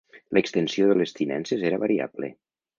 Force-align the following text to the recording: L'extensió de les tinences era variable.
L'extensió 0.37 0.87
de 0.93 0.95
les 1.03 1.15
tinences 1.21 1.63
era 1.71 1.83
variable. 1.87 2.35